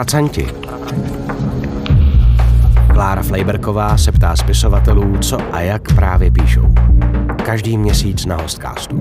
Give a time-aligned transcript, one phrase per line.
[0.00, 0.46] Pracanti.
[2.92, 6.74] Klára Flejberková se ptá spisovatelů, co a jak právě píšou.
[7.44, 9.00] Každý měsíc na Hostcastu.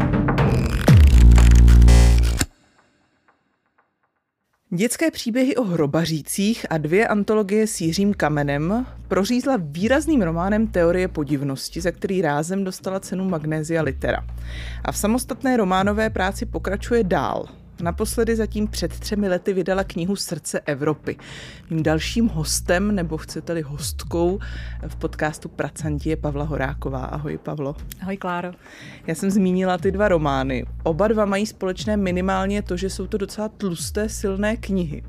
[4.69, 11.81] Dětské příběhy o hrobařících a dvě antologie s Jiřím Kamenem prořízla výrazným románem Teorie podivnosti,
[11.81, 14.25] za který rázem dostala cenu Magnézia Litera.
[14.85, 17.58] A v samostatné románové práci pokračuje dál.
[17.81, 21.17] Naposledy zatím před třemi lety vydala knihu Srdce Evropy.
[21.69, 24.39] Mým dalším hostem, nebo chcete-li hostkou,
[24.87, 27.05] v podcastu Pracanti je Pavla Horáková.
[27.05, 27.75] Ahoj Pavlo.
[28.01, 28.51] Ahoj Kláro.
[29.07, 30.65] Já jsem zmínila ty dva romány.
[30.83, 35.03] Oba dva mají společné minimálně to, že jsou to docela tlusté, silné knihy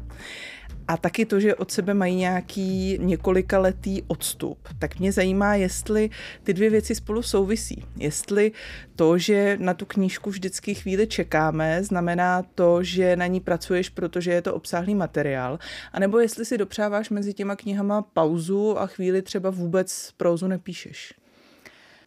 [0.91, 4.69] a taky to, že od sebe mají nějaký několikaletý odstup.
[4.79, 6.11] Tak mě zajímá, jestli
[6.43, 7.85] ty dvě věci spolu souvisí.
[7.97, 8.53] Jestli
[8.97, 14.33] to, že na tu knížku vždycky chvíli čekáme, znamená to, že na ní pracuješ, protože
[14.33, 15.59] je to obsáhlý materiál,
[15.93, 21.15] anebo jestli si dopřáváš mezi těma knihama pauzu a chvíli třeba vůbec prózu nepíšeš.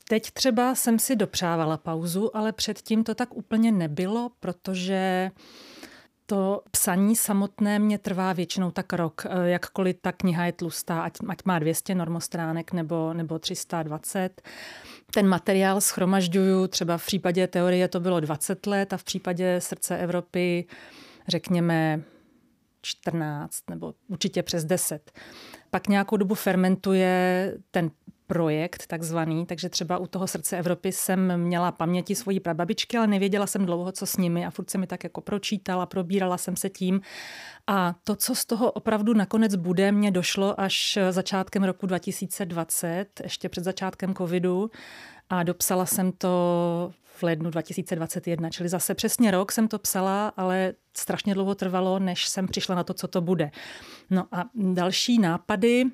[0.10, 5.32] Teď třeba jsem si dopřávala pauzu, ale předtím to tak úplně nebylo, protože
[6.26, 9.26] to psaní samotné mě trvá většinou tak rok.
[9.26, 14.42] Eh, jakkoliv ta kniha je tlustá, ať, ať má 200 normostránek nebo, nebo 320.
[15.14, 19.98] Ten materiál schromažďuju, třeba v případě teorie to bylo 20 let a v případě srdce
[19.98, 20.66] Evropy
[21.28, 22.04] řekněme
[22.82, 25.12] 14 nebo určitě přes 10.
[25.72, 27.92] Pak nějakou dobu fermentuje ten
[28.28, 33.48] projekt takzvaný, takže třeba u toho srdce Evropy jsem měla paměti svojí prababičky, ale nevěděla
[33.48, 36.70] jsem dlouho, co s nimi a furt se mi tak jako pročítala, probírala jsem se
[36.70, 37.02] tím
[37.68, 43.50] a to, co z toho opravdu nakonec bude, mě došlo až začátkem roku 2020, ještě
[43.50, 44.72] před začátkem covidu
[45.30, 50.74] a dopsala jsem to v lednu 2021, čili zase přesně rok jsem to psala, ale
[50.98, 53.52] strašně dlouho trvalo, než jsem přišla na to, co to bude.
[54.10, 55.86] No a další nápady,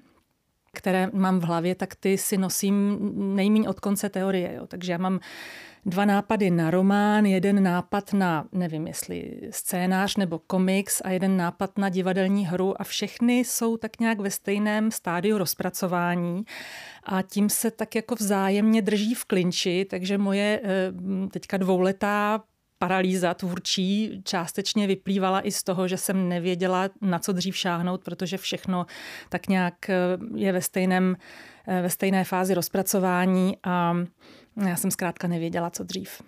[0.73, 2.99] které mám v hlavě, tak ty si nosím
[3.35, 4.53] nejmíň od konce teorie.
[4.55, 4.67] Jo.
[4.67, 5.19] Takže já mám
[5.85, 11.77] dva nápady na román, jeden nápad na, nevím jestli scénář nebo komiks a jeden nápad
[11.77, 16.43] na divadelní hru a všechny jsou tak nějak ve stejném stádiu rozpracování
[17.03, 22.43] a tím se tak jako vzájemně drží v klinči, takže moje eh, teďka dvouletá
[22.79, 28.37] paralýza tvůrčí částečně vyplývala i z toho, že jsem nevěděla, na co dřív šáhnout, protože
[28.37, 28.85] všechno
[29.29, 29.95] tak nějak eh,
[30.35, 31.17] je ve, stejném,
[31.67, 33.95] eh, ve stejné fázi rozpracování a
[34.67, 36.21] já jsem zkrátka nevěděla, co dřív.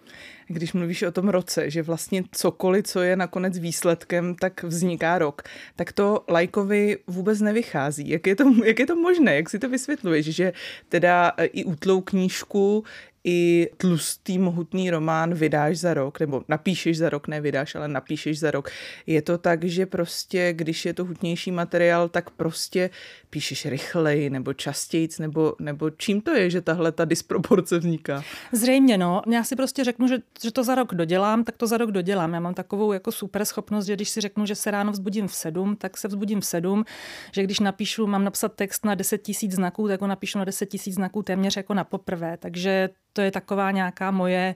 [0.47, 5.41] Když mluvíš o tom roce, že vlastně cokoliv, co je nakonec výsledkem, tak vzniká rok,
[5.75, 8.09] tak to lajkovi vůbec nevychází.
[8.09, 9.35] Jak je to, jak je to možné?
[9.35, 10.25] Jak si to vysvětluješ?
[10.25, 10.53] Že
[10.89, 12.83] teda eh, i útlou knížku,
[13.23, 18.39] i tlustý, mohutný román vydáš za rok, nebo napíšeš za rok, ne vydáš, ale napíšeš
[18.39, 18.69] za rok.
[19.07, 22.89] Je to tak, že prostě, když je to hutnější materiál, tak prostě
[23.29, 28.23] píšeš rychleji, nebo častějíc, nebo, nebo čím to je, že tahle ta disproporce vzniká?
[28.51, 29.21] Zřejmě, no.
[29.31, 32.33] Já si prostě řeknu, že, že to za rok dodělám, tak to za rok dodělám.
[32.33, 35.35] Já mám takovou jako super schopnost, že když si řeknu, že se ráno vzbudím v
[35.35, 36.85] sedm, tak se vzbudím v sedm,
[37.31, 40.65] že když napíšu, mám napsat text na 10 tisíc znaků, tak ho napíšu na 10
[40.65, 42.37] tisíc znaků téměř jako na poprvé.
[42.37, 44.55] Takže to je taková nějaká moje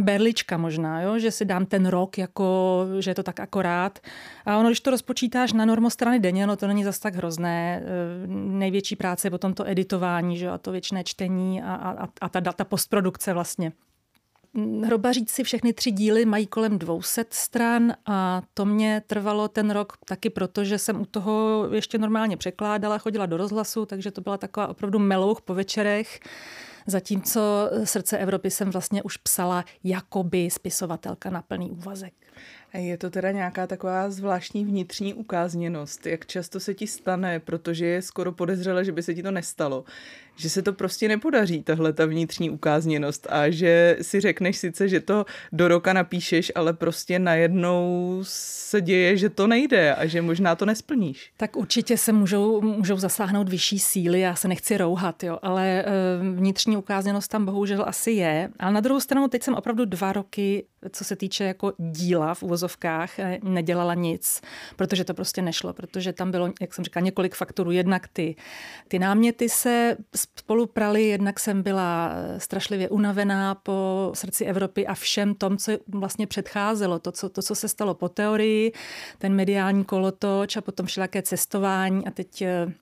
[0.00, 1.18] berlička možná, jo?
[1.18, 3.98] že si dám ten rok, jako, že je to tak akorát.
[4.46, 7.82] A ono, když to rozpočítáš na normostrany denně, no to není zas tak hrozné.
[8.26, 10.50] Největší práce je potom to editování, že?
[10.50, 13.72] a to věčné čtení a, a, a ta, ta postprodukce vlastně.
[14.84, 20.30] Hrobaříci všechny tři díly mají kolem 200 stran a to mě trvalo ten rok taky
[20.30, 24.66] proto, že jsem u toho ještě normálně překládala, chodila do rozhlasu, takže to byla taková
[24.66, 26.20] opravdu melouch po večerech.
[26.86, 32.12] Zatímco Srdce Evropy jsem vlastně už psala jakoby spisovatelka na plný úvazek.
[32.74, 36.06] Je to teda nějaká taková zvláštní vnitřní ukázněnost.
[36.06, 39.84] Jak často se ti stane, protože je skoro podezřele, že by se ti to nestalo,
[40.36, 45.00] že se to prostě nepodaří, tahle ta vnitřní ukázněnost a že si řekneš sice, že
[45.00, 50.54] to do roka napíšeš, ale prostě najednou se děje, že to nejde a že možná
[50.54, 51.30] to nesplníš.
[51.36, 55.90] Tak určitě se můžou, můžou zasáhnout vyšší síly, já se nechci rouhat, jo, ale eh,
[56.36, 58.50] vnitřní ukázněnost tam bohužel asi je.
[58.58, 62.42] Ale na druhou stranu teď jsem opravdu dva roky, co se týče jako díla v
[62.42, 64.40] uvozovkách, eh, nedělala nic,
[64.76, 67.70] protože to prostě nešlo, protože tam bylo, jak jsem říkala, několik faktorů.
[67.70, 68.36] Jednak ty,
[68.88, 69.96] ty náměty se
[70.38, 76.26] spolu prali, jednak jsem byla strašlivě unavená po srdci Evropy a všem tom, co vlastně
[76.26, 78.72] předcházelo, to, co, to, co se stalo po teorii,
[79.18, 82.72] ten mediální kolotoč a potom všelaké cestování a teď eh,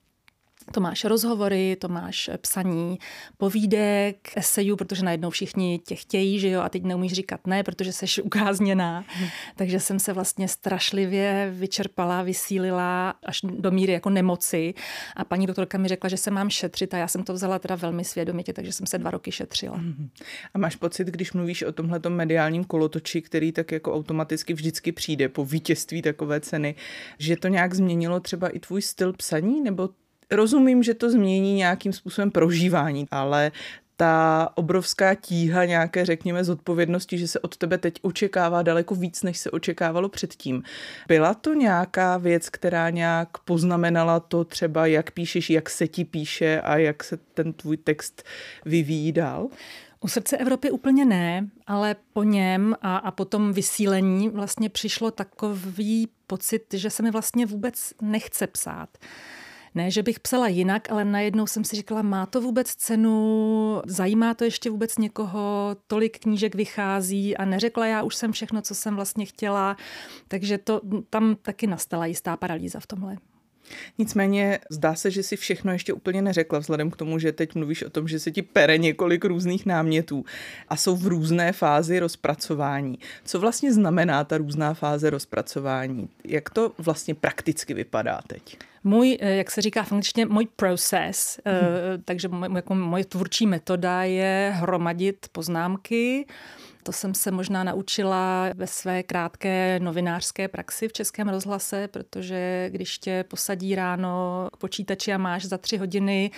[0.71, 2.99] To máš rozhovory, to máš psaní
[3.37, 7.93] povídek, esejů, protože najednou všichni tě chtějí, že jo, a teď neumíš říkat ne, protože
[7.93, 9.05] jsi ukázněná.
[9.07, 9.29] Hmm.
[9.55, 14.73] Takže jsem se vlastně strašlivě vyčerpala, vysílila až do míry jako nemoci.
[15.15, 17.75] A paní doktorka mi řekla, že se mám šetřit a já jsem to vzala teda
[17.75, 19.77] velmi svědomitě, takže jsem se dva roky šetřila.
[19.77, 20.09] Hmm.
[20.53, 25.29] A máš pocit, když mluvíš o tomhle mediálním kolotoči, který tak jako automaticky vždycky přijde
[25.29, 26.75] po vítězství takové ceny,
[27.19, 29.89] že to nějak změnilo třeba i tvůj styl psaní, nebo
[30.33, 33.51] Rozumím, že to změní nějakým způsobem prožívání, ale
[33.97, 39.37] ta obrovská tíha nějaké, řekněme, zodpovědnosti, že se od tebe teď očekává daleko víc, než
[39.37, 40.63] se očekávalo předtím.
[41.07, 46.61] Byla to nějaká věc, která nějak poznamenala to třeba, jak píšeš, jak se ti píše
[46.61, 48.23] a jak se ten tvůj text
[48.65, 49.47] vyvíjí dál?
[50.01, 55.11] U srdce Evropy úplně ne, ale po něm a, a po tom vysílení vlastně přišlo
[55.11, 58.89] takový pocit, že se mi vlastně vůbec nechce psát.
[59.75, 64.33] Ne, že bych psala jinak, ale najednou jsem si říkala, má to vůbec cenu, zajímá
[64.33, 68.95] to ještě vůbec někoho, tolik knížek vychází a neřekla já už jsem všechno, co jsem
[68.95, 69.77] vlastně chtěla,
[70.27, 73.17] takže to tam taky nastala jistá paralýza v tomhle.
[73.97, 77.83] Nicméně zdá se, že si všechno ještě úplně neřekla, vzhledem k tomu, že teď mluvíš
[77.83, 80.25] o tom, že se ti pere několik různých námětů
[80.69, 82.99] a jsou v různé fázi rozpracování.
[83.25, 86.09] Co vlastně znamená ta různá fáze rozpracování?
[86.23, 88.57] Jak to vlastně prakticky vypadá teď?
[88.83, 92.03] Můj, eh, jak se říká v angličtině, můj process, hmm.
[92.05, 96.25] takže jako moje tvůrčí metoda je hromadit poznámky,
[96.83, 102.97] to jsem se možná naučila ve své krátké novinářské praxi v Českém rozhlase, protože když
[102.97, 106.31] tě posadí ráno k počítači a máš za tři hodiny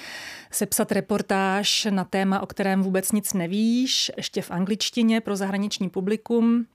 [0.52, 6.66] sepsat reportáž na téma, o kterém vůbec nic nevíš, ještě v angličtině pro zahraniční publikum,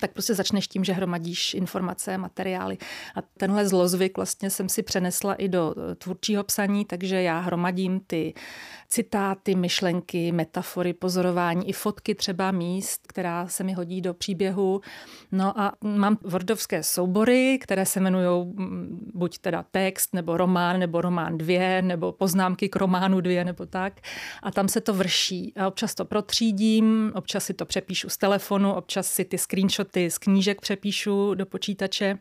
[0.00, 2.78] tak prostě začneš tím, že hromadíš informace, materiály.
[3.14, 8.00] A tenhle zlozvyk vlastně jsem si přenesla i do eh, tvůrčího psaní, takže já hromadím
[8.00, 8.34] ty
[8.90, 14.80] citáty, myšlenky, metafory, pozorování, i fotky třeba míst, která se mi hodí do příběhu.
[15.32, 21.00] No a mám wordovské soubory, které se jmenují mm, buď teda text, nebo román, nebo
[21.00, 24.00] román dvě, nebo poznámky k románu dvě, nebo tak.
[24.42, 25.52] A tam se to vrší.
[25.56, 30.18] A občas to protřídím, občas si to přepíšu z telefonu, občas si ty screenshoty z
[30.18, 32.18] knížek přepíšu do počítače.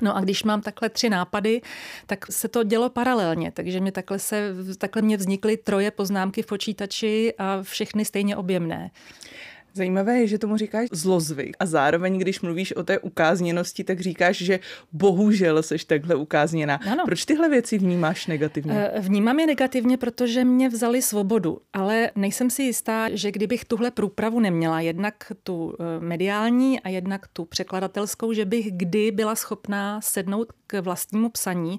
[0.00, 1.60] No a když mám takhle tři nápady,
[2.06, 6.46] tak se to dělo paralelně, takže mě takhle, se, takhle mě vznikly troje poznámky v
[6.46, 8.90] počítači a všechny stejně objemné.
[9.74, 14.36] Zajímavé je, že tomu říkáš zlozvyk a zároveň, když mluvíš o té ukázněnosti, tak říkáš,
[14.36, 14.60] že
[14.92, 16.80] bohužel seš takhle ukázněná.
[16.92, 17.04] Ano.
[17.04, 18.90] Proč tyhle věci vnímáš negativně?
[18.92, 23.90] Eh, vnímám je negativně, protože mě vzali svobodu, ale nejsem si jistá, že kdybych tuhle
[23.90, 30.00] průpravu neměla, jednak tu eh, mediální a jednak tu překladatelskou, že bych kdy byla schopná
[30.00, 31.78] sednout k vlastnímu psaní,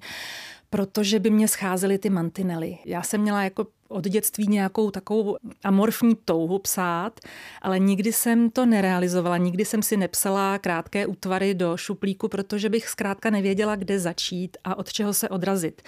[0.69, 2.77] protože by mě scházely ty mantinely.
[2.85, 7.19] Já jsem měla jako od dětství nějakou takovou amorfní touhu psát,
[7.61, 12.89] ale nikdy jsem to nerealizovala, nikdy jsem si nepsala krátké útvary do šuplíku, protože bych
[12.89, 15.81] zkrátka nevěděla, kde začít a od čeho se odrazit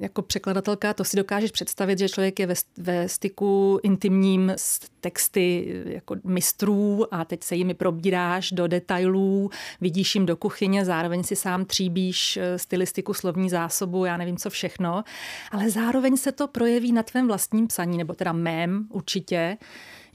[0.00, 5.74] jako překladatelka to si dokážeš představit, že člověk je ve, ve styku intimním s texty
[5.86, 9.50] jako mistrů a teď se jimi probíráš do detailů,
[9.80, 14.50] vidíš jim do kuchyně, zároveň si sám tříbíš eh, stylistiku, slovní zásobu, já nevím co
[14.50, 15.04] všechno,
[15.50, 19.56] ale zároveň se to projeví na tvém vlastním psaní, nebo teda mém určitě,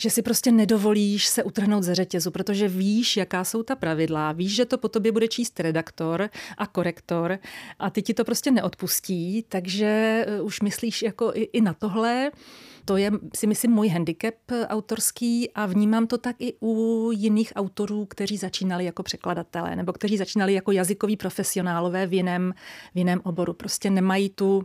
[0.01, 4.55] že si prostě nedovolíš se utrhnout ze řetězu, protože víš, jaká jsou ta pravidla, víš,
[4.55, 7.39] že to po tobě bude číst redaktor a korektor
[7.79, 12.31] a ty ti to prostě neodpustí, takže eh, už myslíš jako i, i na tohle.
[12.85, 14.35] To je, si myslím, můj handicap
[14.67, 20.17] autorský a vnímám to tak i u jiných autorů, kteří začínali jako překladatelé nebo kteří
[20.17, 22.53] začínali jako jazykoví profesionálové v jiném,
[22.93, 23.53] v jiném oboru.
[23.53, 24.63] Prostě nemají tu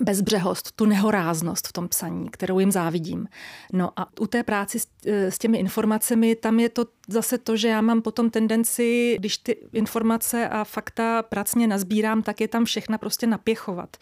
[0.00, 3.28] bezbřehost, tu nehoráznost v tom psaní, kterou jim závidím.
[3.72, 7.56] No a u té práci s, e, s těmi informacemi, tam je to zase to,
[7.56, 12.64] že já mám potom tendenci, když ty informace a fakta pracně nazbírám, tak je tam
[12.64, 13.96] všechna prostě napěchovat.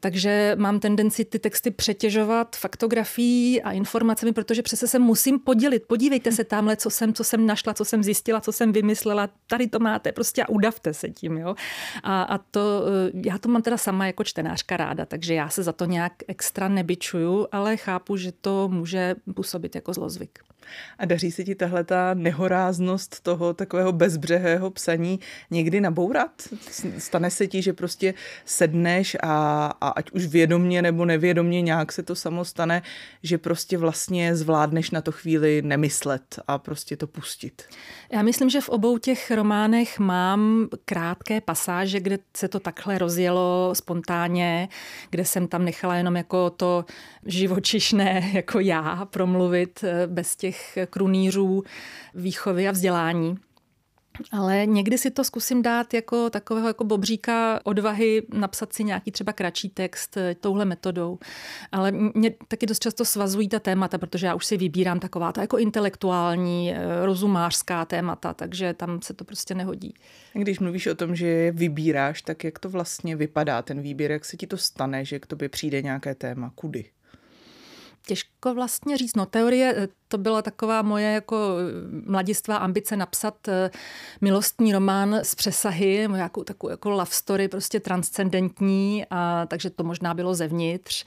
[0.00, 5.82] Takže mám tendenci ty texty přetěžovat faktografií a informacemi, protože přece se musím podělit.
[5.86, 9.28] Podívejte se tamhle, co jsem, co jsem našla, co jsem zjistila, co jsem vymyslela.
[9.46, 11.38] Tady to máte prostě a udavte se tím.
[11.38, 11.54] Jo?
[12.02, 15.62] A, a to, eh, já to mám teda sama jako čtenářka ráda, takže já se
[15.62, 20.45] za to nějak extra nebyčuju, ale chápu, že to může působit jako zlozvyk.
[20.98, 25.20] A daří se ti tahle ta nehoráznost toho takového bezbřehého psaní
[25.50, 26.30] někdy nabourat?
[26.98, 32.02] Stane se ti, že prostě sedneš a, a ať už vědomně nebo nevědomně nějak se
[32.02, 32.82] to samo stane,
[33.22, 37.62] že prostě vlastně zvládneš na to chvíli nemyslet a prostě to pustit?
[38.12, 43.70] Já myslím, že v obou těch románech mám krátké pasáže, kde se to takhle rozjelo
[43.72, 44.68] spontánně,
[45.10, 46.84] kde jsem tam nechala jenom jako to
[47.26, 50.55] živočišné, jako já, promluvit eh, bez těch
[50.90, 51.62] krunýřů
[52.14, 53.36] výchovy a vzdělání.
[54.32, 59.32] Ale někdy si to zkusím dát jako takového jako bobříka odvahy napsat si nějaký třeba
[59.32, 61.18] kratší text eh, touhle metodou.
[61.72, 65.40] Ale mě taky dost často svazují ta témata, protože já už si vybírám taková ta
[65.40, 69.94] jako intelektuální, eh, rozumářská témata, takže tam se to prostě nehodí.
[70.32, 74.36] Když mluvíš o tom, že vybíráš, tak jak to vlastně vypadá ten výběr, jak se
[74.36, 76.84] ti to stane, že k tobě přijde nějaké téma, kudy?
[78.08, 79.16] Těžko vlastně říct.
[79.16, 83.70] No teorie, eh, to byla taková moje jako eh, mladistvá ambice napsat eh,
[84.20, 90.14] milostní román z přesahy, nějakou takovou jako love story, prostě transcendentní, a, takže to možná
[90.14, 91.04] bylo zevnitř.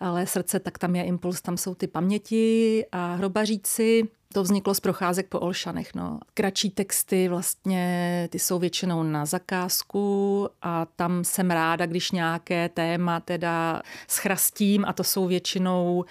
[0.00, 4.08] Ale srdce, tak tam je impuls, tam jsou ty paměti a hrobaříci.
[4.34, 5.94] To vzniklo z procházek po Olšanech.
[5.94, 6.20] No.
[6.34, 13.20] Kratší texty vlastně, ty jsou většinou na zakázku a tam jsem ráda, když nějaké téma
[13.20, 16.04] teda schrastím a to jsou většinou,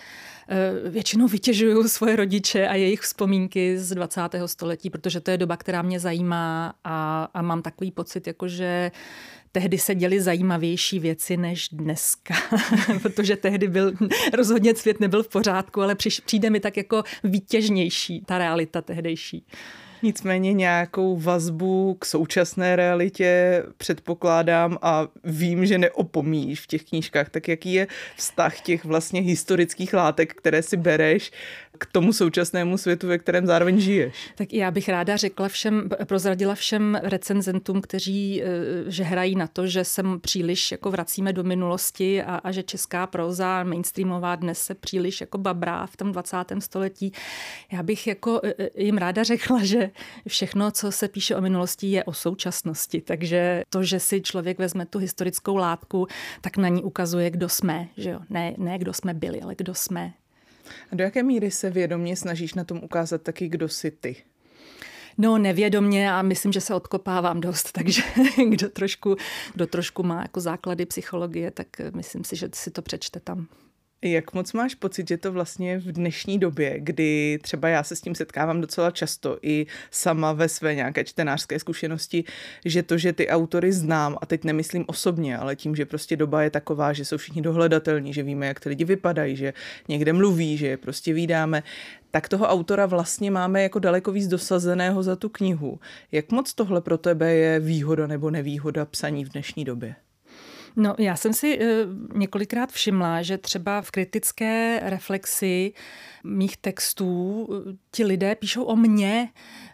[0.50, 4.48] eh, většinou vytěžuju svoje rodiče a jejich vzpomínky z 20.
[4.48, 8.92] století, protože to je doba, která mě zajímá a, a mám takový pocit, jako že
[9.56, 12.34] tehdy se děly zajímavější věci než dneska,
[13.02, 13.94] protože tehdy byl,
[14.34, 19.46] rozhodně svět nebyl v pořádku, ale přijde mi tak jako výtěžnější ta realita tehdejší.
[20.04, 27.30] Nicméně nějakou vazbu k současné realitě předpokládám a vím, že neopomíš v těch knížkách.
[27.30, 31.32] Tak jaký je vztah těch vlastně historických látek, které si bereš
[31.78, 34.16] k tomu současnému světu, ve kterém zároveň žiješ?
[34.36, 38.46] Tak já bych ráda řekla všem, prozradila všem recenzentům, kteří, eh,
[38.88, 43.08] že hrají na to, že se příliš jako vracíme do minulosti a, a že česká
[43.08, 46.38] proza mainstreamová dnes se příliš jako babrá v tom 20.
[46.60, 47.12] století.
[47.72, 49.90] Já bych jako eh, eh, jim ráda řekla, že
[50.28, 53.02] všechno, co se píše o minulosti, je o současnosti.
[53.02, 56.08] Takže to, že si člověk vezme tu historickou látku,
[56.42, 57.88] tak na ní ukazuje, kdo jsme.
[57.98, 58.20] Že jo?
[58.30, 60.14] Ne, ne kdo jsme byli, ale kdo jsme.
[60.92, 64.16] A do jaké míry se vědomě snažíš na tom ukázat taky, kdo jsi ty?
[65.18, 68.02] No nevědomně a myslím, že se odkopávám dost, takže
[68.50, 69.16] kdo trošku,
[69.54, 73.48] kdo trošku má jako základy psychologie, tak myslím si, že si to přečte tam.
[74.06, 78.02] Jak moc máš pocit, že to vlastně v dnešní době, kdy třeba já se s
[78.02, 82.24] tím setkávám docela často i sama ve své nějaké čtenářské zkušenosti,
[82.66, 86.44] že to, že ty autory znám, a teď nemyslím osobně, ale tím, že prostě doba
[86.44, 89.54] je taková, že jsou všichni dohledatelní, že víme, jak ty lidi vypadají, že
[89.88, 91.64] někde mluví, že je prostě vydáme,
[92.12, 95.80] tak toho autora vlastně máme jako daleko víc dosazeného za tu knihu.
[96.12, 99.96] Jak moc tohle pro tebe je výhoda nebo nevýhoda psaní v dnešní době?
[100.76, 101.66] No, já jsem si uh,
[102.18, 105.74] několikrát všimla, že třeba v kritické reflexi
[106.24, 109.30] mých textů eh, ti lidé píšou o mně,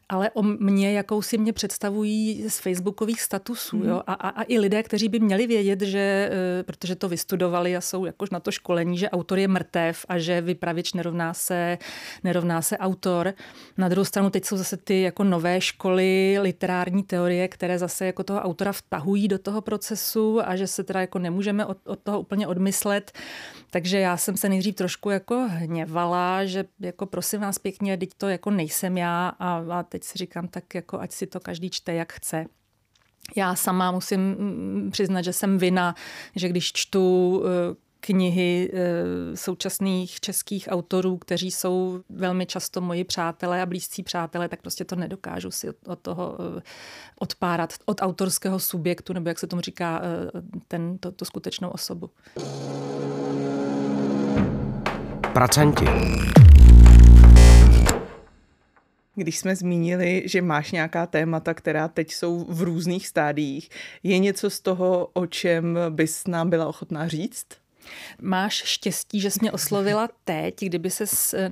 [0.09, 3.77] ale o mě, jakou si mě představují z facebookových statusů.
[3.77, 3.89] Mm.
[3.89, 4.01] Jo?
[4.07, 7.81] A, a, a i lidé, kteří by měli vědět, že, eh, protože to vystudovali a
[7.81, 11.77] jsou jakož na to školení, že autor je mrtev a že vypravěč nerovná se,
[12.23, 13.33] nerovná se autor.
[13.77, 18.23] Na druhou stranu teď jsou zase ty jako nové školy literární teorie, které zase jako
[18.23, 22.19] toho autora vtahují do toho procesu a že se teda jako nemůžeme od, od toho
[22.19, 23.11] úplně odmyslet.
[23.71, 28.29] Takže já jsem se nejdřív trošku jako hněvala, že jako prosím vás pěkně, teď to
[28.29, 31.93] jako nejsem já a, a teď si říkám, tak jako ať si to každý čte,
[31.93, 32.45] jak chce.
[33.35, 35.95] Já sama musím mm, přiznat, že jsem vina,
[36.35, 43.61] že když čtu eh, knihy eh, současných českých autorů, kteří jsou velmi často moji přátelé
[43.61, 46.61] a blízcí přátelé, tak prostě to nedokážu si od toho eh,
[47.19, 50.01] odpárat, od autorského subjektu, nebo jak se tomu říká,
[50.67, 52.09] ten, to, to skutečnou osobu.
[55.33, 55.85] Pracanti.
[59.19, 63.69] Když jsme zmínili, že máš nějaká témata, která teď jsou v různých stádiích,
[64.03, 67.45] je něco z toho, o čem bys nám byla ochotná říct?
[68.21, 70.55] Máš štěstí, že jsi mě oslovila teď.
[70.59, 71.05] Kdyby se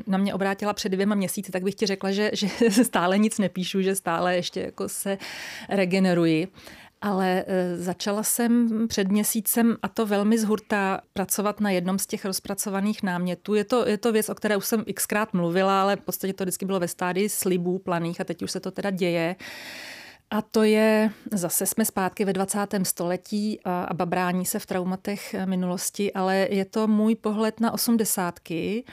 [0.08, 2.50] na mě obrátila před dvěma měsíci, tak bych ti řekla, že, že
[2.84, 5.18] stále nic nepíšu, že stále ještě jako se
[5.70, 6.48] regeneruji
[7.02, 12.26] ale e, začala jsem před měsícem, a to velmi zhurta, pracovat na jednom z těch
[12.26, 13.56] rozpracovaných námětů.
[13.56, 16.44] Je to, je to věc, o které už jsem xkrát mluvila, ale v podstatě to
[16.44, 19.36] vždycky bylo ve stádii slibů planých a teď už se to teda děje.
[20.30, 22.60] A to je, zase jsme zpátky ve 20.
[22.84, 28.84] století a, a babrání se v traumatech minulosti, ale je to můj pohled na osmdesátky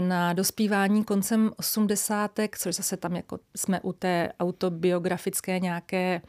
[0.00, 6.20] na dospívání koncem osmdesátek, což zase tam jako jsme u té autobiografické nějaké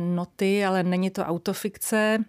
[0.00, 2.24] noty, ale není to autofikce.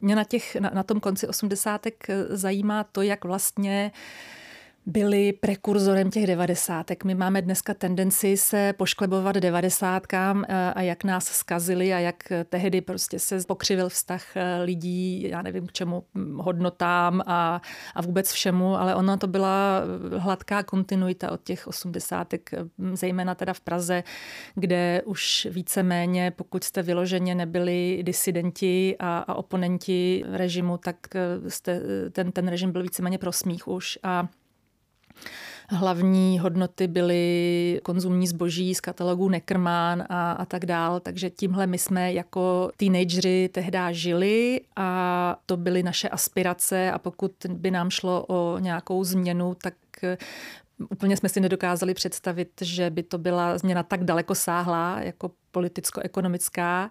[0.00, 4.00] Mě na, těch, na, na tom konci osmdesátek zajímá to, jak vlastně uh,
[4.86, 7.04] byli prekurzorem těch devadesátek.
[7.04, 12.80] My máme dneska tendenci se pošklebovat devadesátkám eh, a jak nás skazili a jak tehdy
[12.80, 17.62] prostě se pokřivil vztah eh, lidí, já nevím k čemu, hm, hodnotám a,
[17.94, 19.82] a vůbec všemu, ale ona to byla
[20.16, 24.02] hladká kontinuita od těch osmdesátek, hm, zejména teda v Praze,
[24.54, 31.80] kde už víceméně, pokud jste vyloženě nebyli disidenti a, a oponenti režimu, tak eh, jste,
[32.10, 34.28] ten, ten režim byl víceméně pro smích už a
[35.68, 41.00] Hlavní hodnoty byly konzumní zboží z katalogu Neckermann a, a tak dál.
[41.00, 47.32] Takže tímhle my jsme jako teenagery tehdy žili a to byly naše aspirace a pokud
[47.48, 49.74] by nám šlo o nějakou změnu, tak
[50.90, 56.90] Úplně jsme si nedokázali představit, že by to byla změna tak daleko sáhlá, jako politicko-ekonomická,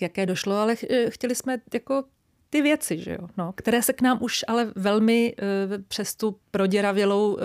[0.00, 0.76] jaké došlo, ale
[1.08, 2.04] chtěli jsme jako
[2.52, 6.36] ty věci, že jo, no, které se k nám už ale velmi uh, přes tu
[6.50, 7.40] proděravělou um,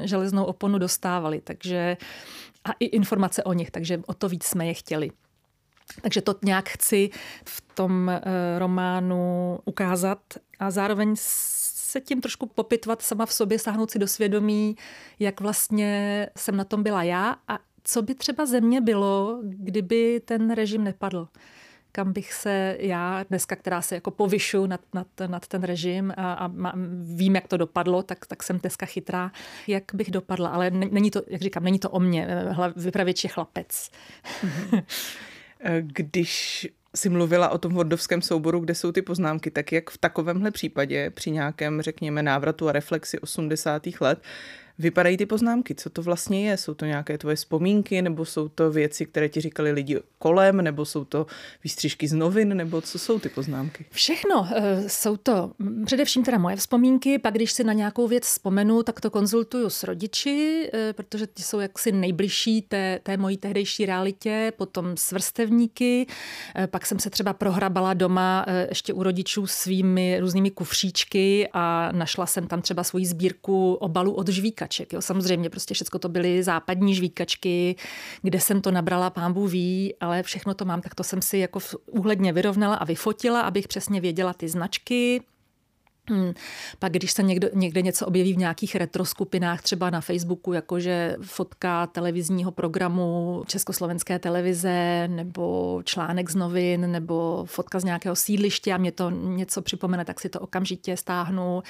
[0.00, 1.40] železnou oponu dostávaly.
[1.40, 1.96] Takže
[2.64, 5.10] a i informace o nich, takže o to víc jsme je chtěli.
[6.02, 7.10] Takže to nějak chci
[7.44, 8.22] v tom uh,
[8.58, 10.18] románu ukázat
[10.58, 14.76] a zároveň se tím trošku popitvat sama v sobě, sáhnout si do svědomí,
[15.18, 20.50] jak vlastně jsem na tom byla já a co by třeba země bylo, kdyby ten
[20.50, 21.28] režim nepadl
[21.92, 26.32] kam bych se já dneska, která se jako povyšu nad, nad, nad ten režim a,
[26.32, 29.32] a vím, jak to dopadlo, tak, tak jsem dneska chytrá,
[29.66, 30.48] jak bych dopadla.
[30.48, 32.28] Ale není to, jak říkám, není to o mně.
[32.76, 33.90] Vypravěč je chlapec.
[35.80, 40.50] Když si mluvila o tom Vordovském souboru, kde jsou ty poznámky, tak jak v takovémhle
[40.50, 43.82] případě, při nějakém, řekněme, návratu a reflexi 80.
[44.00, 44.22] let,
[44.80, 45.74] vypadají ty poznámky?
[45.74, 46.56] Co to vlastně je?
[46.56, 50.84] Jsou to nějaké tvoje vzpomínky, nebo jsou to věci, které ti říkali lidi kolem, nebo
[50.84, 51.26] jsou to
[51.64, 53.84] výstřižky z novin, nebo co jsou ty poznámky?
[53.90, 54.48] Všechno.
[54.54, 55.52] Eh, jsou to
[55.84, 59.82] především teda moje vzpomínky, pak když si na nějakou věc vzpomenu, tak to konzultuju s
[59.82, 66.06] rodiči, eh, protože ti jsou jaksi nejbližší té, té mojí tehdejší realitě, potom s vrstevníky,
[66.56, 72.26] eh, pak jsem se třeba prohrabala doma ještě u rodičů svými různými kufříčky a našla
[72.26, 74.92] jsem tam třeba svoji sbírku obalu od žvíka žvíkaček.
[74.92, 75.02] Jo.
[75.02, 77.76] Samozřejmě prostě všechno to byly západní žvíkačky,
[78.22, 81.38] kde jsem to nabrala, pán Bůh ví, ale všechno to mám, tak to jsem si
[81.38, 85.22] jako úhledně vyrovnala a vyfotila, abych přesně věděla ty značky,
[86.10, 86.32] Hmm.
[86.78, 91.86] Pak když se někdo, někde něco objeví v nějakých retroskupinách, třeba na Facebooku, jakože fotka
[91.86, 98.92] televizního programu Československé televize, nebo článek z novin, nebo fotka z nějakého sídliště a mě
[98.92, 101.62] to něco připomene, tak si to okamžitě stáhnu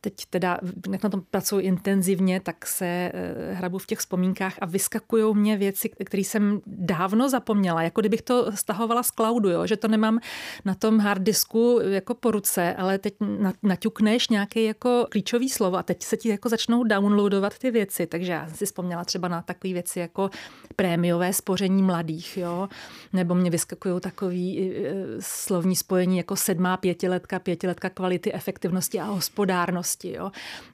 [0.00, 0.58] teď teda,
[0.92, 3.12] jak na tom pracuji intenzivně, tak se eh,
[3.54, 8.52] hrabu v těch vzpomínkách a vyskakují mě věci, které jsem dávno zapomněla, jako kdybych to
[8.52, 9.66] stahovala z cloudu, jo?
[9.66, 10.18] že to nemám
[10.64, 13.14] na tom hard disku jako po ruce, ale teď
[13.62, 18.32] naťukneš nějaké jako klíčový slovo a teď se ti jako začnou downloadovat ty věci, takže
[18.32, 20.30] já si vzpomněla třeba na takové věci jako
[20.76, 22.68] prémiové spoření mladých, jo?
[23.12, 29.87] nebo mě vyskakují takový eh, slovní spojení jako sedmá pětiletka, pětiletka kvality, efektivnosti a hospodárnosti
[29.88, 30.12] minulosti.
[30.12, 30.30] Jo?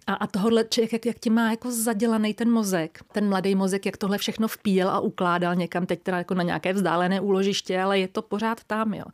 [0.07, 3.97] A, a tohle, jak, jak ti má jako zadělaný ten mozek, ten mladý mozek, jak
[3.97, 8.09] tohle všechno vpíjel a ukládal někam, teď teda jako na nějaké vzdálené úložiště, ale je
[8.09, 8.95] to pořád tam.
[8.95, 9.05] Jo?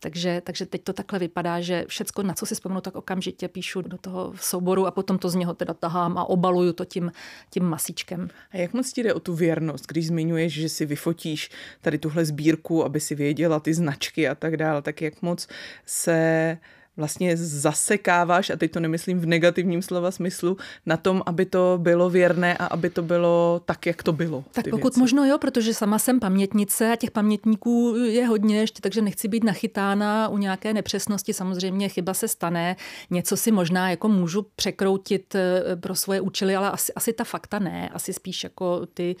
[0.00, 3.82] Takže, takže teď to takhle vypadá, že všecko, na co si vzpomenu, tak okamžitě píšu
[3.82, 7.12] do toho souboru a potom to z něho teda tahám a obaluju to tím,
[7.50, 8.28] tím masíčkem.
[8.52, 12.24] A jak moc ti jde o tu věrnost, když zmiňuješ, že si vyfotíš tady tuhle
[12.24, 15.48] sbírku, aby si věděla ty značky a tak dále, tak jak moc
[15.86, 16.58] se
[16.96, 22.10] vlastně zasekáváš, a teď to nemyslím v negativním slova smyslu, na tom, aby to bylo
[22.10, 24.44] věrné a aby to bylo tak, jak to bylo.
[24.52, 25.00] Tak pokud věci.
[25.00, 29.44] možno jo, protože sama jsem pamětnice a těch pamětníků je hodně ještě, takže nechci být
[29.44, 31.32] nachytána u nějaké nepřesnosti.
[31.32, 32.76] Samozřejmě chyba se stane,
[33.10, 37.58] něco si možná jako můžu překroutit eh, pro svoje účely, ale asi, asi ta fakta
[37.58, 39.16] ne, asi spíš jako ty,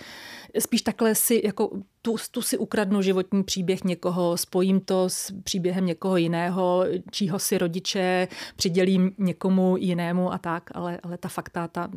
[0.58, 1.70] spíš takhle si jako
[2.02, 7.58] tu, tu si ukradnu životní příběh někoho, spojím to s příběhem někoho jiného, čího si
[7.58, 11.90] rodiče přidělím někomu jinému a tak, ale, ale ta fakta, ta,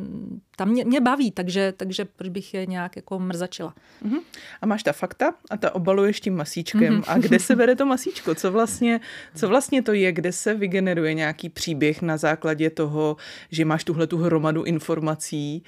[0.56, 3.74] ta mě, mě baví, takže, takže proč bych je nějak jako mrzačila.
[4.06, 4.22] Uh-huh.
[4.62, 7.02] A máš ta fakta a ta obaluješ tím masíčkem.
[7.02, 7.04] Uh-huh.
[7.08, 8.36] A kde se vede to masíčko?
[8.36, 9.00] Co vlastně,
[9.36, 10.12] co vlastně to je?
[10.12, 13.18] Kde se vygeneruje nějaký příběh na základě toho,
[13.52, 15.64] že máš tuhle tu hromadu informací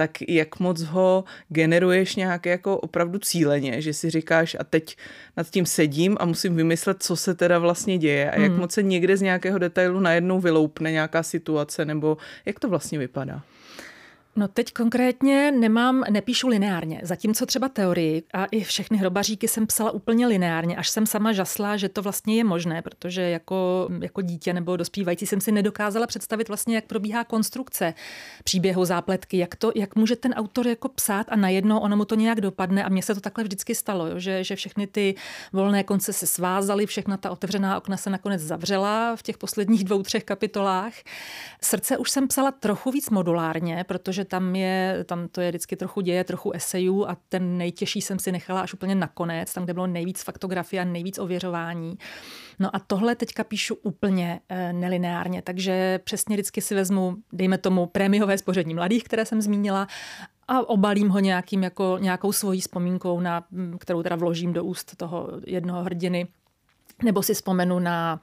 [0.00, 4.96] tak jak moc ho generuješ nějak jako opravdu cíleně, že si říkáš a teď
[5.36, 8.60] nad tím sedím a musím vymyslet, co se teda vlastně děje a jak hmm.
[8.60, 13.42] moc se někde z nějakého detailu najednou vyloupne nějaká situace nebo jak to vlastně vypadá?
[14.36, 19.90] No teď konkrétně nemám, nepíšu lineárně, zatímco třeba teorii a i všechny hrobaříky jsem psala
[19.90, 24.52] úplně lineárně, až jsem sama žasla, že to vlastně je možné, protože jako, jako dítě
[24.52, 27.94] nebo dospívající jsem si nedokázala představit vlastně, jak probíhá konstrukce
[28.44, 32.14] příběhu, zápletky, jak, to, jak může ten autor jako psát a najednou ono mu to
[32.14, 35.14] nějak dopadne a mně se to takhle vždycky stalo, jo, že, že všechny ty
[35.52, 40.02] volné konce se svázaly, všechna ta otevřená okna se nakonec zavřela v těch posledních dvou,
[40.02, 40.92] třech kapitolách.
[41.62, 46.00] Srdce už jsem psala trochu víc modulárně, protože tam je, tam to je vždycky trochu
[46.00, 49.86] děje, trochu esejů a ten nejtěžší jsem si nechala až úplně nakonec, tam, kde bylo
[49.86, 51.98] nejvíc faktografie a nejvíc ověřování.
[52.58, 57.86] No a tohle teďka píšu úplně e, nelineárně, takže přesně vždycky si vezmu, dejme tomu,
[57.86, 59.86] prémiové spoření mladých, které jsem zmínila,
[60.48, 63.44] a obalím ho nějakým jako, nějakou svojí vzpomínkou, na,
[63.78, 66.26] kterou teda vložím do úst toho jednoho hrdiny.
[67.04, 68.20] Nebo si vzpomenu na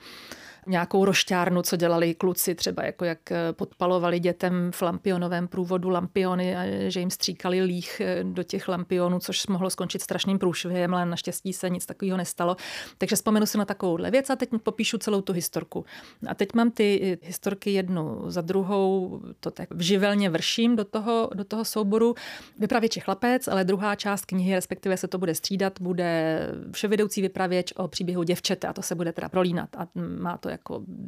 [0.68, 6.58] nějakou rošťárnu, co dělali kluci, třeba jako jak eh, podpalovali dětem v lampionovém průvodu lampiony,
[6.58, 11.06] a že jim stříkali líh eh, do těch lampionů, což mohlo skončit strašným průšvihem, ale
[11.06, 12.56] naštěstí se nic takového nestalo.
[12.98, 15.86] Takže vzpomenu si na takovouhle věc a teď popíšu celou tu historku.
[16.28, 21.30] A teď mám ty eh, historky jednu za druhou, to tak vživelně vrším do toho,
[21.34, 22.16] do toho souboru.
[22.60, 26.40] Vypravěč je chlapec, ale druhá část knihy, respektive se to bude střídat, bude
[26.72, 29.88] vševedoucí vypravěč o příběhu děvčete a to se bude teda prolínat a
[30.20, 30.50] má to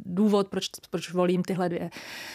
[0.06, 1.90] důvod, proč, proč volím tyhle dvě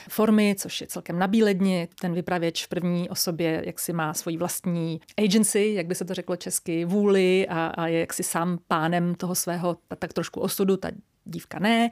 [0.10, 1.88] formy, což je celkem nabíledně.
[2.02, 6.14] Ten vypravěč v první osobě jak si má svoji vlastní agency, jak by se to
[6.14, 10.92] řeklo česky, vůli a, a je jaksi sám pánem toho svého tak trošku osudu, ta
[11.26, 11.90] dívka ne.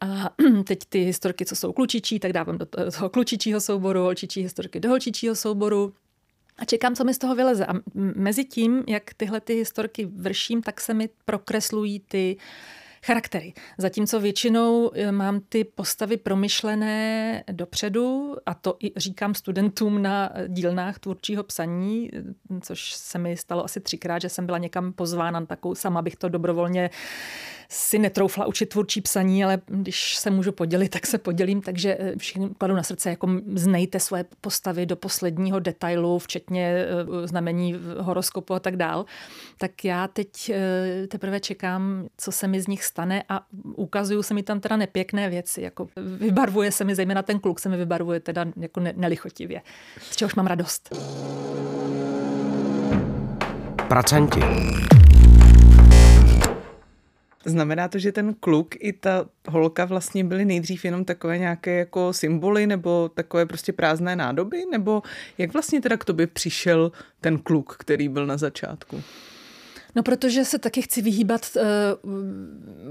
[0.00, 0.30] A
[0.64, 4.88] teď ty historky, co jsou klučičí, tak dávám do toho klučičího souboru, holčičí historky do
[4.88, 5.94] holčičího souboru.
[6.58, 7.66] A čekám, co mi z toho vyleze.
[7.66, 12.36] A mezi tím, jak tyhle ty historky vrším, tak se mi prokreslují ty
[13.06, 13.52] charaktery.
[13.78, 20.98] Zatímco většinou eh, mám ty postavy promyšlené dopředu a to i říkám studentům na dílnách
[20.98, 22.22] tvůrčího psaní, eh,
[22.60, 26.28] což se mi stalo asi třikrát, že jsem byla někam pozvána takovou, sama bych to
[26.28, 26.90] dobrovolně
[27.72, 32.12] si netroufla učit tvůrčí psaní, ale když se můžu podělit, tak se podělím, takže eh,
[32.18, 38.54] všichni kladu na srdce, jako znejte svoje postavy do posledního detailu, včetně eh, znamení horoskopu
[38.54, 39.04] a tak dál.
[39.58, 44.34] Tak já teď eh, teprve čekám, co se mi z nich stane a ukazují se
[44.34, 48.20] mi tam teda nepěkné věci, jako vybarvuje se mi, zejména ten kluk se mi vybarvuje
[48.20, 49.62] teda jako nelichotivě,
[50.00, 50.96] z čehož mám radost.
[53.88, 54.40] Pracanti.
[57.44, 62.12] Znamená to, že ten kluk i ta holka vlastně byly nejdřív jenom takové nějaké jako
[62.12, 64.64] symboly nebo takové prostě prázdné nádoby?
[64.70, 65.02] Nebo
[65.38, 69.02] jak vlastně teda k tobě přišel ten kluk, který byl na začátku?
[69.94, 71.62] No, protože se taky chci vyhýbat, uh,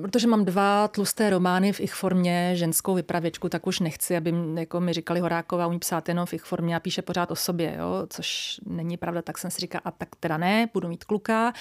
[0.01, 4.79] protože mám dva tlusté romány v ich formě, ženskou vypravěčku, tak už nechci, aby jako
[4.79, 8.07] mi říkali Horáková umí psát jenom v ich formě a píše pořád o sobě, jo?
[8.09, 11.53] což není pravda, tak jsem si říkala, a tak teda ne, budu mít kluka.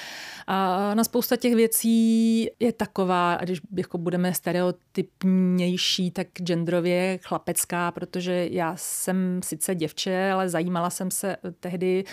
[0.47, 7.91] A na spousta těch věcí je taková, a když jako budeme stereotypnější, tak genderově chlapecká,
[7.91, 12.05] protože já jsem sice děvče, ale zajímala jsem se tehdy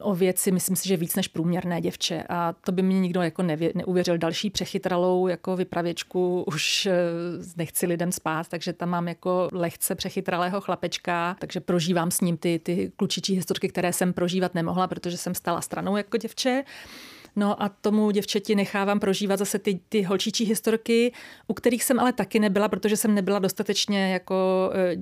[0.00, 2.24] o věci, myslím si, že víc než průměrné děvče.
[2.28, 4.18] A to by mi nikdo jako nevě, neuvěřil.
[4.18, 6.92] Další přechytralou jako vypravěčku už eh,
[7.56, 12.58] nechci lidem spát, takže tam mám jako lehce přechytralého chlapečka, takže prožívám s ním ty,
[12.58, 16.64] ty klučičí historky, které jsem prožívat nemohla, protože jsem stala stranou jako děvče.
[17.36, 21.12] No a tomu děvčeti nechávám prožívat zase ty, ty holčičí historky,
[21.46, 24.96] u kterých jsem ale taky nebyla, protože jsem nebyla dostatečně jako e,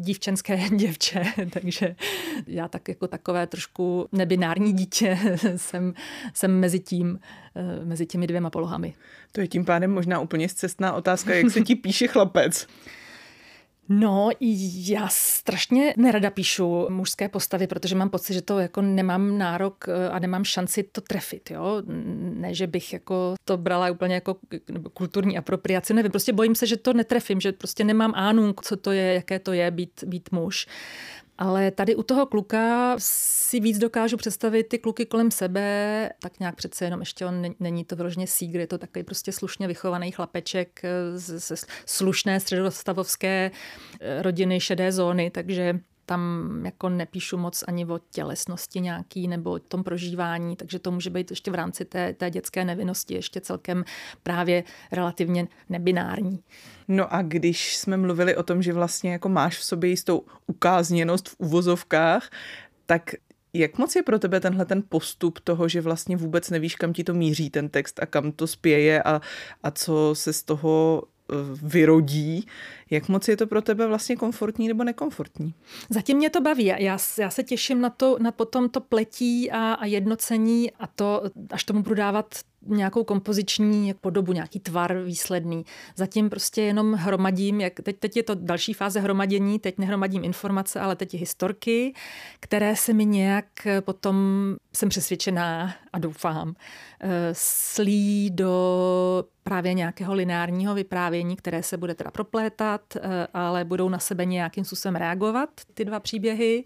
[0.00, 1.96] dívčenské děvče, takže
[2.46, 5.18] já tak jako takové trošku nebinární dítě
[5.56, 5.94] jsem,
[6.34, 7.18] jsem mezi tím,
[7.54, 8.94] e, mezi těmi dvěma polohami.
[9.32, 12.66] To je tím pádem možná úplně zcestná otázka, jak se ti píše chlapec.
[13.88, 14.30] No,
[14.86, 20.08] já strašně nerada píšu mužské postavy, protože mám pocit, že to jako nemám nárok eh,
[20.08, 21.82] a nemám šanci to trefit, jo.
[22.34, 24.36] Ne, že bych jako to brala úplně jako
[24.92, 28.92] kulturní apropriaci, nevím, prostě bojím se, že to netrefím, že prostě nemám ánu, co to
[28.92, 30.66] je, jaké to je být, být muž.
[31.38, 32.94] Ale tady u toho kluka
[33.48, 37.84] si víc dokážu představit ty kluky kolem sebe, tak nějak přece jenom ještě on není
[37.84, 40.82] to vyloženě sígr, je to takový prostě slušně vychovaný chlapeček
[41.14, 41.56] ze
[41.86, 43.50] slušné středostavovské
[44.00, 49.58] eh, rodiny šedé zóny, takže tam jako nepíšu moc ani o tělesnosti nějaký nebo o
[49.58, 53.84] tom prožívání, takže to může být ještě v rámci té, té dětské nevinnosti ještě celkem
[54.22, 56.40] právě relativně nebinární.
[56.88, 61.28] No a když jsme mluvili o tom, že vlastně jako máš v sobě jistou ukázněnost
[61.28, 62.30] v uvozovkách,
[62.86, 63.10] tak
[63.58, 67.04] jak moc je pro tebe tenhle ten postup toho, že vlastně vůbec nevíš, kam ti
[67.04, 69.20] to míří ten text a kam to spěje a,
[69.62, 71.02] a co se z toho
[71.62, 72.46] vyrodí.
[72.90, 75.54] Jak moc je to pro tebe vlastně komfortní nebo nekomfortní?
[75.90, 76.64] Zatím mě to baví.
[76.64, 81.22] Já, já se těším na to, na potom to pletí a, a jednocení a to,
[81.50, 82.34] až tomu budu dávat
[82.68, 85.64] nějakou kompoziční podobu, nějaký tvar výsledný.
[85.96, 90.80] Zatím prostě jenom hromadím, jak teď, teď je to další fáze hromadění, teď nehromadím informace,
[90.80, 91.94] ale teď historky,
[92.40, 93.46] které se mi nějak
[93.80, 94.16] potom,
[94.76, 96.54] jsem přesvědčená a doufám,
[97.00, 103.88] eh, slí do právě nějakého lineárního vyprávění, které se bude teda proplétat, eh, ale budou
[103.88, 106.64] na sebe nějakým způsobem reagovat, ty dva příběhy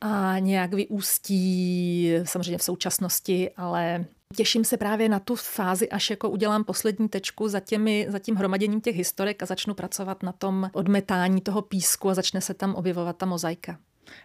[0.00, 6.30] a nějak vyústí samozřejmě v současnosti, ale Těším se právě na tu fázi, až jako
[6.30, 10.70] udělám poslední tečku za, těmi, za tím hromaděním těch historek a začnu pracovat na tom
[10.72, 13.78] odmetání toho písku a začne se tam objevovat ta mozaika.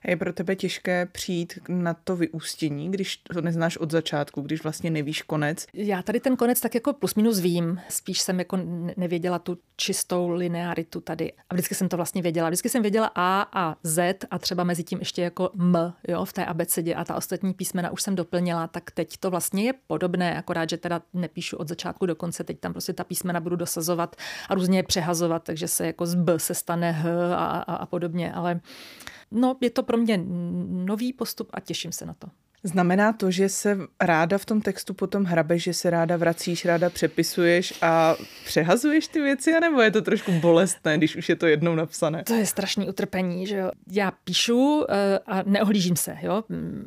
[0.06, 4.64] A je pro tebe těžké přijít na to vyústění, když to neznáš od začátku, když
[4.64, 5.66] vlastně nevíš konec?
[5.74, 7.80] Já tady ten konec tak jako plus minus vím.
[7.90, 8.60] Spíš jsem jako
[8.98, 11.34] nevěděla tu čistou linearitu tady.
[11.50, 12.50] A vždycky jsem to vlastně věděla.
[12.50, 16.34] Vždycky jsem věděla A a Z a třeba mezi tím ještě jako M jo, v
[16.34, 20.38] té abecedě a ta ostatní písmena už jsem doplnila, tak teď to vlastně je podobné,
[20.38, 24.16] akorát, že teda nepíšu od začátku do konce, teď tam prostě ta písmena budu dosazovat
[24.50, 27.86] a různě je přehazovat, takže se jako z B se stane H a, a, a
[27.86, 28.60] podobně, ale
[29.32, 30.24] no, je to pro mě
[30.68, 32.28] nový postup a těším se na to.
[32.64, 36.90] Znamená to, že se ráda v tom textu potom hrabeš, že se ráda vracíš, ráda
[36.90, 41.76] přepisuješ a přehazuješ ty věci, anebo je to trošku bolestné, když už je to jednou
[41.76, 42.24] napsané?
[42.24, 43.72] To je strašný utrpení, že jo.
[43.88, 46.44] Já píšu eh, a neohlížím se, jo.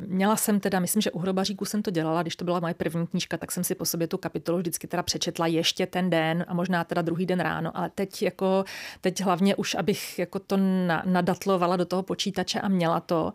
[0.06, 3.06] Měla jsem teda, myslím, že u hrobaříku jsem to dělala, když to byla moje první
[3.06, 6.54] knížka, tak jsem si po sobě tu kapitolu vždycky teda přečetla ještě ten den a
[6.54, 8.64] možná teda druhý den ráno, ale teď jako,
[9.00, 10.56] teď hlavně už, abych jako to
[11.04, 13.32] nadatlovala do toho počítače a měla to,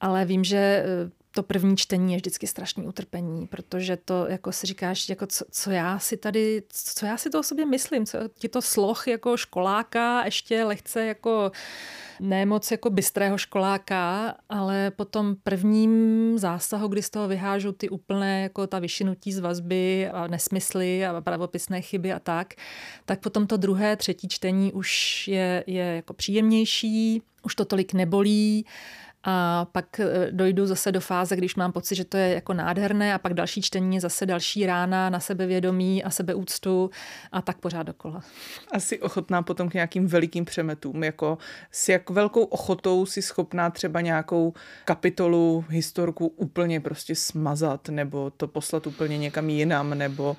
[0.00, 4.66] ale vím, že eh, to první čtení je vždycky strašný utrpení, protože to, jako si
[4.66, 8.18] říkáš, jako co, co já si tady, co já si to o sobě myslím, co
[8.34, 11.52] ti to sloh jako školáka, ještě lehce jako
[12.20, 18.42] nemoc jako bystrého školáka, ale po tom prvním zásahu, kdy z toho vyhážu ty úplné
[18.42, 22.54] jako ta vyšinutí z vazby a nesmysly a pravopisné chyby a tak,
[23.04, 28.66] tak potom to druhé, třetí čtení už je, je jako příjemnější, už to tolik nebolí,
[29.24, 33.14] a pak e, dojdu zase do fáze, když mám pocit, že to je jako nádherné
[33.14, 36.90] a pak další čtení je zase další rána na sebevědomí a sebeúctu
[37.32, 38.22] a tak pořád dokola.
[38.72, 41.38] Asi ochotná potom k nějakým velikým přemetům, jako
[41.70, 44.52] s jak velkou ochotou si schopná třeba nějakou
[44.84, 50.36] kapitolu, historku úplně prostě smazat nebo to poslat úplně někam jinam, nebo,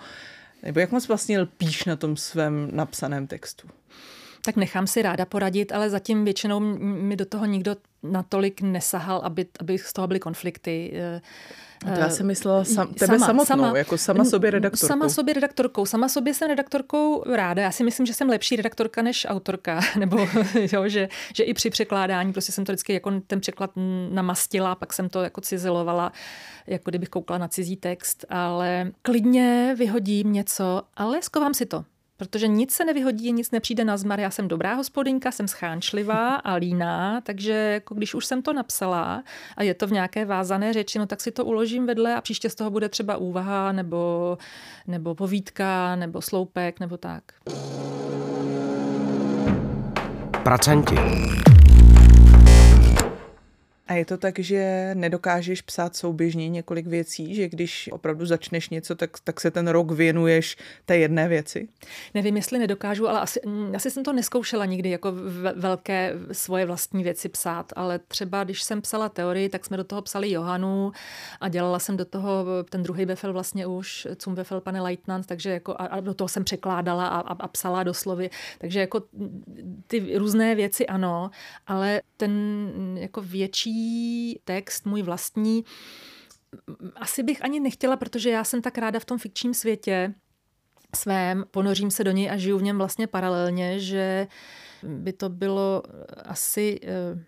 [0.64, 3.68] nebo jak moc vlastně lpíš na tom svém napsaném textu?
[4.46, 9.46] Tak nechám si ráda poradit, ale zatím většinou mi do toho nikdo natolik nesahal, aby,
[9.60, 10.94] aby z toho byly konflikty.
[11.86, 14.88] A to já jsem myslela sam, tebe sama, samotnou, sama, jako sama sobě redaktorkou.
[14.88, 15.86] Sama sobě redaktorkou.
[15.86, 17.62] Sama sobě jsem redaktorkou ráda.
[17.62, 19.80] Já si myslím, že jsem lepší redaktorka než autorka.
[20.00, 20.28] Nebo
[20.74, 23.72] jo, že, že i při překládání prostě jsem to vždycky jako ten překlad
[24.10, 26.12] namastila, pak jsem to jako cizelovala,
[26.68, 28.26] jako kdybych koukala na cizí text.
[28.30, 31.86] Ale klidně vyhodím něco, ale skovám si to.
[32.18, 34.20] Protože nic se nevyhodí, nic nepřijde na zmar.
[34.20, 39.24] Já jsem dobrá hospodinka, jsem schánčlivá a líná, takže jako když už jsem to napsala
[39.58, 42.50] a je to v nějaké vázané řeči, no tak si to uložím vedle a příště
[42.50, 44.38] z toho bude třeba úvaha nebo,
[44.88, 47.24] nebo povídka nebo sloupek nebo tak.
[50.44, 50.96] Pracanti.
[53.88, 58.96] A je to tak, že nedokážeš psát souběžně několik věcí, že když opravdu začneš něco,
[58.96, 61.68] tak, tak se ten rok věnuješ té jedné věci?
[62.14, 63.40] Nevím, jestli nedokážu, ale asi,
[63.76, 65.14] asi jsem to neskoušela nikdy jako
[65.56, 70.02] velké svoje vlastní věci psát, ale třeba když jsem psala teorii, tak jsme do toho
[70.02, 70.92] psali Johanu
[71.40, 75.50] a dělala jsem do toho ten druhý befel vlastně už, cum befel pane Leitnant, takže
[75.50, 78.30] jako a, a do toho jsem překládala a, a, a psala do slovy.
[78.58, 79.04] Takže jako
[79.88, 81.30] ty různé věci ano,
[81.68, 82.62] ale ten
[82.96, 83.75] jako větší
[84.44, 85.66] text, můj vlastní,
[86.96, 90.14] asi bych ani nechtěla, protože já jsem tak ráda v tom fikčním světě
[90.96, 94.28] svém, ponořím se do něj a žiju v něm vlastně paralelně, že
[94.84, 95.84] by to bylo
[96.26, 97.24] asi eh,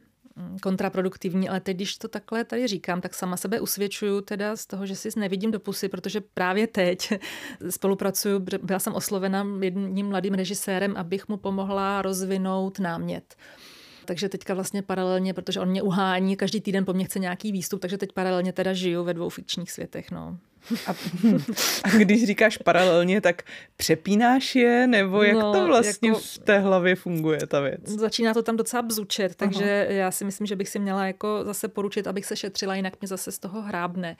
[0.62, 4.86] kontraproduktivní, ale teď, když to takhle tady říkám, tak sama sebe usvědčuju teda z toho,
[4.86, 7.14] že si nevidím do pusy, protože právě teď
[7.70, 13.36] spolupracuju, byla jsem oslovena jedním mladým režisérem, abych mu pomohla rozvinout námět
[14.08, 17.82] takže teďka vlastně paralelně, protože on mě uhání, každý týden po mně chce nějaký výstup,
[17.82, 20.12] takže teď paralelně teda žiju ve dvou fikčních světech.
[20.12, 20.38] No.
[20.88, 20.92] A,
[21.84, 23.44] a když říkáš paralelně, tak
[23.78, 27.82] přepínáš je, nebo jak no, to vlastně jako, v té hlavě funguje ta věc?
[27.88, 29.98] Začíná to tam docela bzučet, takže Aha.
[29.98, 33.08] já si myslím, že bych si měla jako zase poručit, abych se šetřila, jinak mě
[33.08, 34.18] zase z toho hrábne.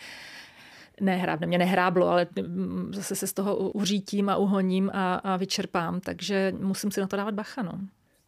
[1.02, 6.00] nehráb, mě nehráblo, ale mm, zase se z toho uřítím a uhoním a, a vyčerpám,
[6.00, 7.64] takže musím si na to dávat bacha.
[7.64, 7.80] No.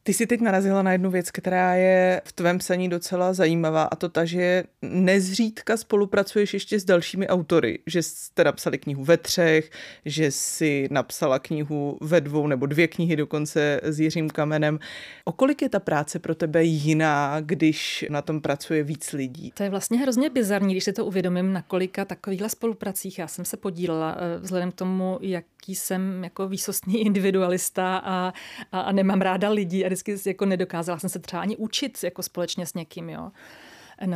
[0.04, 3.96] Ty jsi teď narazila na jednu věc, která je v tvém psaní docela zajímavá a
[3.96, 9.72] to ta, že nezřídka spolupracuješ ještě s dalšími autory, že jste napsali knihu ve třech,
[10.06, 14.80] že jsi napsala knihu ve dvou nebo dvě knihy dokonce s Jiřím Kamenem.
[15.26, 19.52] O kolik je ta práce pro tebe jiná, když na tom pracuje víc lidí?
[19.52, 23.46] To je vlastně hrozně bizarní, když si to uvědomím, na kolika takovýchhle spolupracích já jsem
[23.46, 28.34] se podílela, eh, vzhledem k tomu, jaký jsem jako výsostný individualista a,
[28.72, 32.24] a, a nemám ráda lidi a vždycky jako nedokázala jsem se třeba ani učit jako
[32.24, 33.22] společně s někým, jo.
[33.22, 33.32] na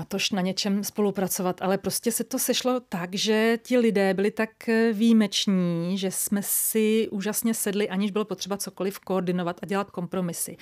[0.08, 4.70] tož na něčem spolupracovat, ale prostě se to sešlo tak, že ti lidé byli tak
[4.70, 10.58] eh, výjimeční, že jsme si úžasně sedli, aniž bylo potřeba cokoliv koordinovat a dělat kompromisy.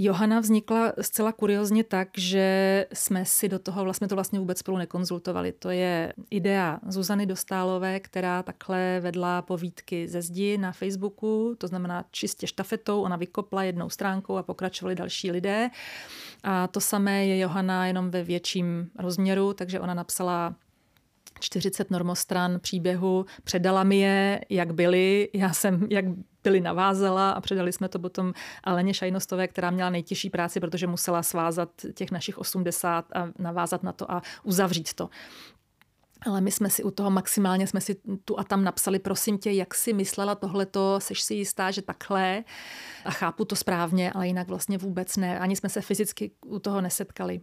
[0.00, 4.76] Johana vznikla zcela kuriozně tak, že jsme si do toho vlastně to vlastně vůbec spolu
[4.76, 5.52] nekonzultovali.
[5.52, 12.04] To je idea Zuzany Dostálové, která takhle vedla povídky ze zdi na Facebooku, to znamená
[12.10, 15.70] čistě štafetou, ona vykopla jednou stránkou a pokračovali další lidé.
[16.44, 20.54] A to samé je Johana jenom ve větším rozměru, takže ona napsala
[21.40, 26.04] 40 normostran příběhu, předala mi je, jak byly, já jsem, jak
[26.44, 28.32] byly navázala a předali jsme to potom
[28.64, 33.92] Aleně Šajnostové, která měla nejtěžší práci, protože musela svázat těch našich 80 a navázat na
[33.92, 35.10] to a uzavřít to.
[36.26, 39.50] Ale my jsme si u toho maximálně jsme si tu a tam napsali, prosím tě,
[39.50, 42.44] jak si myslela tohleto, seš si jistá, že takhle
[43.04, 45.38] a chápu to správně, ale jinak vlastně vůbec ne.
[45.38, 47.40] Ani jsme se fyzicky u toho nesetkali.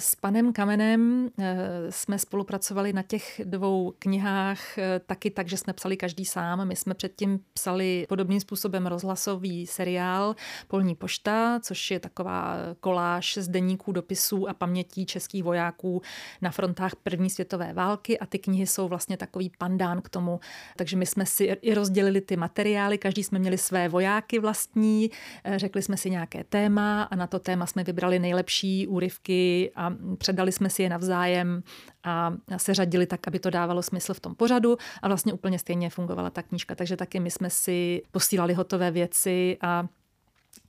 [0.00, 1.56] S panem Kamenem eh,
[1.90, 6.68] jsme spolupracovali na těch dvou knihách eh, taky tak, že jsme psali každý sám.
[6.68, 10.36] My jsme předtím psali podobným způsobem rozhlasový seriál
[10.68, 16.02] Polní pošta, což je taková koláž z deníků, dopisů a pamětí českých vojáků
[16.42, 20.40] na frontách první světové války a ty knihy jsou vlastně takový pandán k tomu.
[20.76, 25.10] Takže my jsme si i rozdělili ty materiály, každý jsme měli své vojáky vlastní,
[25.44, 29.92] eh, řekli jsme si nějaké téma a na to téma jsme vybrali nejlepší úryvky a
[30.18, 31.62] předali jsme si je navzájem
[32.04, 36.30] a seřadili tak, aby to dávalo smysl v tom pořadu a vlastně úplně stejně fungovala
[36.30, 36.74] ta knížka.
[36.74, 39.86] Takže taky my jsme si posílali hotové věci a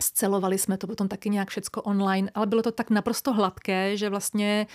[0.01, 4.09] Scelovali jsme to potom taky nějak všecko online, ale bylo to tak naprosto hladké, že
[4.09, 4.67] vlastně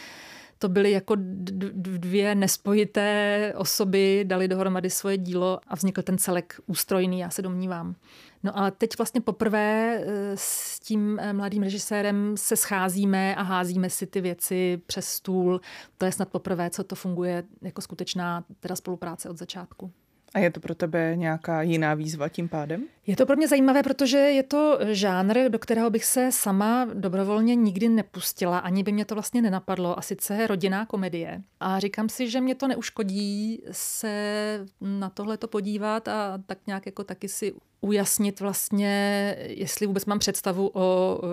[0.63, 7.19] to byly jako dvě nespojité osoby, dali dohromady svoje dílo a vznikl ten celek ústrojný,
[7.19, 7.95] já se domnívám.
[8.43, 13.91] No ale teď vlastně poprvé eh, s tím eh, mladým režisérem se scházíme a házíme
[13.91, 15.61] si ty věci přes stůl.
[15.99, 19.93] To je snad poprvé, co to funguje jako skutečná teda spolupráce od začátku.
[20.35, 22.85] A je to pro tebe nějaká jiná výzva tím pádem?
[23.07, 27.55] Je to pro mě zajímavé, protože je to žánr, do kterého bych se sama dobrovolně
[27.55, 31.43] nikdy nepustila, ani by mě to vlastně nenapadlo, a sice rodinná komedie.
[31.61, 36.87] A říkám si, že mě to neuškodí se na tohle to podívat a tak nějak
[36.87, 41.29] jako taky si ujasnit vlastně, jestli vůbec mám představu o e,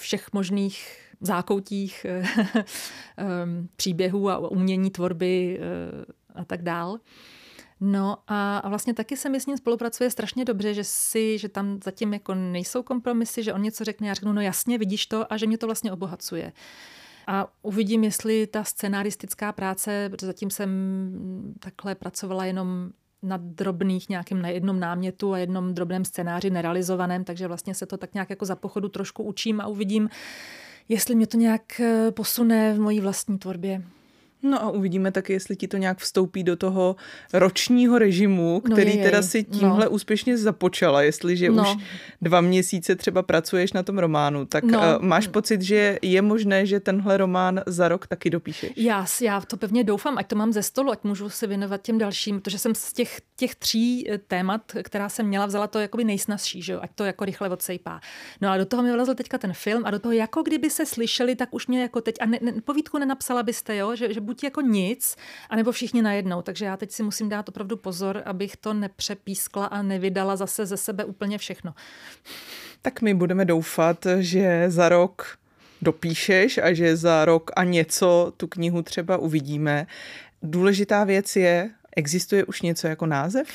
[0.00, 2.18] všech možných zákoutích e,
[2.54, 2.64] e,
[3.76, 5.60] příběhů a umění tvorby
[6.34, 6.98] a tak dál.
[7.80, 11.80] No a, vlastně taky se mi s ním spolupracuje strašně dobře, že si, že tam
[11.84, 15.36] zatím jako nejsou kompromisy, že on něco řekne, já řeknu, no jasně, vidíš to a
[15.36, 16.52] že mě to vlastně obohacuje.
[17.26, 20.70] A uvidím, jestli ta scenaristická práce, protože zatím jsem
[21.60, 22.90] takhle pracovala jenom
[23.22, 27.96] na drobných nějakým na jednom námětu a jednom drobném scénáři nerealizovaném, takže vlastně se to
[27.96, 30.08] tak nějak jako za pochodu trošku učím a uvidím,
[30.88, 33.82] jestli mě to nějak eh, posune v mojí vlastní tvorbě.
[34.42, 36.96] No a uvidíme taky, jestli ti to nějak vstoupí do toho
[37.32, 39.90] ročního režimu, no který no teda si tímhle no.
[39.90, 41.62] úspěšně započala, jestliže no.
[41.62, 41.84] už
[42.22, 44.78] dva měsíce třeba pracuješ na tom románu, tak no.
[44.78, 48.72] uh, máš pocit, že je možné, že tenhle román za rok taky dopíšeš?
[48.76, 51.98] Já, já to pevně doufám, ať to mám ze stolu, ať můžu se věnovat těm
[51.98, 56.04] dalším, protože jsem z těch, těch tří eh, témat, která jsem měla, vzala to jakoby
[56.04, 56.80] nejsnazší, že jo?
[56.82, 58.00] ať to jako rychle odsejpá.
[58.40, 60.86] No a do toho mi vlezl teďka ten film a do toho jako kdyby se
[60.86, 63.96] slyšeli, tak už mě jako teď, a ne, ne, povídku nenapsala byste, jo?
[63.96, 65.16] Že, že buď jako nic,
[65.50, 66.42] anebo všichni najednou.
[66.42, 70.76] Takže já teď si musím dát opravdu pozor, abych to nepřepískla a nevydala zase ze
[70.76, 71.74] sebe úplně všechno.
[72.82, 75.38] Tak my budeme doufat, že za rok
[75.82, 79.86] dopíšeš a že za rok a něco tu knihu třeba uvidíme.
[80.42, 83.48] Důležitá věc je, existuje už něco jako název?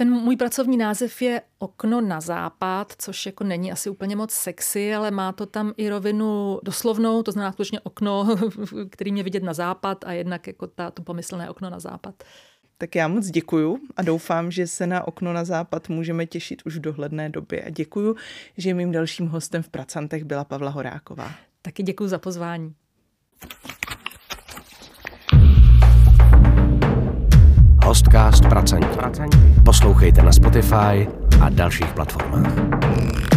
[0.00, 4.94] Ten můj pracovní název je Okno na západ, což jako není asi úplně moc sexy,
[4.94, 8.36] ale má to tam i rovinu doslovnou, to znamená skutečně okno,
[8.90, 12.14] který mě vidět na západ a jednak jako ta, to pomyslné okno na západ.
[12.78, 16.76] Tak já moc děkuju a doufám, že se na okno na západ můžeme těšit už
[16.76, 17.62] v dohledné době.
[17.62, 18.16] A děkuju,
[18.56, 21.30] že mým dalším hostem v Pracantech byla Pavla Horáková.
[21.62, 22.74] Taky děkuji za pozvání.
[27.90, 28.98] Hostcast Pracanti.
[29.64, 31.08] Poslouchejte na Spotify
[31.40, 33.29] a dalších platformách.